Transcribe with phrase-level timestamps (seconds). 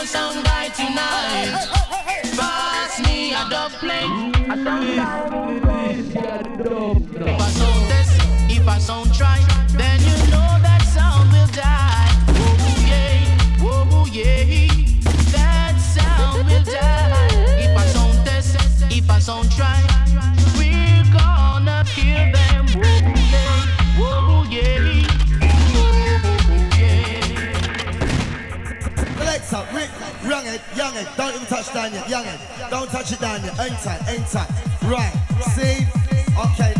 [0.00, 1.52] your sound by tonight.
[2.34, 5.59] Pass me a dub plate.
[31.62, 32.04] touch Daniel.
[32.08, 32.26] Young,
[32.70, 33.50] don't touch it, Daniel.
[33.60, 34.48] Inside, inside.
[34.84, 35.12] Right,
[35.54, 35.88] save.
[36.38, 36.79] Okay.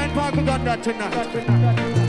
[0.00, 1.99] And Parker got that tonight.